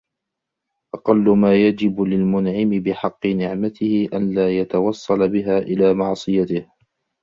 [0.95, 6.71] أَقَلُّ مَا يَجِبُ لِلْمُنْعِمِ بِحَقِّ نِعْمَتِهِ أَنْ لَا يَتَوَصَّلَ بِهَا إلَى مَعْصِيَتِهِ